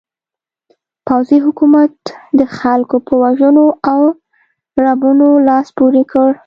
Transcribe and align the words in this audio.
پوځي 1.07 1.37
حکومت 1.45 1.93
د 2.39 2.41
خلکو 2.57 2.95
پر 3.05 3.15
وژنو 3.23 3.67
او 3.91 4.01
ربړونو 4.83 5.27
لاس 5.47 5.67
پورې 5.77 6.03
کړ. 6.11 6.29